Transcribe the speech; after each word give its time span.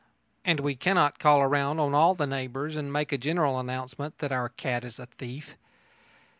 And 0.43 0.61
we 0.61 0.75
cannot 0.75 1.19
call 1.19 1.45
round 1.45 1.79
on 1.79 1.93
all 1.93 2.15
the 2.15 2.25
neighbours 2.25 2.75
and 2.75 2.91
make 2.91 3.11
a 3.11 3.19
general 3.19 3.59
announcement 3.59 4.17
that 4.17 4.31
our 4.31 4.49
cat 4.49 4.83
is 4.83 4.97
a 4.97 5.05
thief. 5.05 5.55